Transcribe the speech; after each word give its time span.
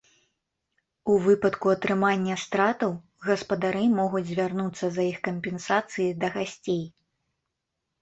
У 1.11 1.17
выпадку 1.25 1.67
атрымання 1.73 2.39
стратаў, 2.45 2.91
гаспадары 3.27 3.85
могуць 4.01 4.25
звярнуцца 4.33 4.85
за 4.99 5.09
іх 5.13 5.23
кампенсацыяй 5.31 6.11
да 6.21 6.35
гасцей. 6.41 6.87